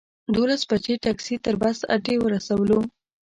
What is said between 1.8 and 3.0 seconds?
اډې ورسولو.